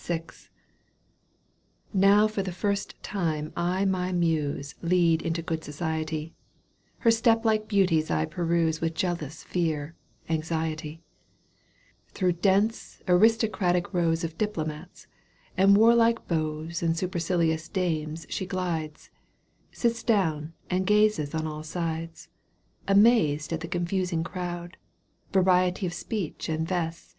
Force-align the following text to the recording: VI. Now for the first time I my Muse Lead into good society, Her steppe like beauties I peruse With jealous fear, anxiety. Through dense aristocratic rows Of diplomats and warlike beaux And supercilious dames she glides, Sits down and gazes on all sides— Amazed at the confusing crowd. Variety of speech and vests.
VI. 0.00 0.22
Now 1.92 2.26
for 2.28 2.42
the 2.42 2.50
first 2.50 2.94
time 3.02 3.52
I 3.54 3.84
my 3.84 4.10
Muse 4.10 4.74
Lead 4.80 5.20
into 5.20 5.42
good 5.42 5.62
society, 5.62 6.34
Her 7.00 7.10
steppe 7.10 7.44
like 7.44 7.68
beauties 7.68 8.10
I 8.10 8.24
peruse 8.24 8.80
With 8.80 8.94
jealous 8.94 9.42
fear, 9.42 9.94
anxiety. 10.30 11.02
Through 12.08 12.32
dense 12.40 13.02
aristocratic 13.06 13.92
rows 13.92 14.24
Of 14.24 14.38
diplomats 14.38 15.08
and 15.58 15.76
warlike 15.76 16.26
beaux 16.26 16.70
And 16.80 16.96
supercilious 16.96 17.68
dames 17.68 18.24
she 18.30 18.46
glides, 18.46 19.10
Sits 19.72 20.02
down 20.02 20.54
and 20.70 20.86
gazes 20.86 21.34
on 21.34 21.46
all 21.46 21.62
sides— 21.62 22.30
Amazed 22.88 23.52
at 23.52 23.60
the 23.60 23.68
confusing 23.68 24.24
crowd. 24.24 24.78
Variety 25.34 25.84
of 25.84 25.92
speech 25.92 26.48
and 26.48 26.66
vests. 26.66 27.14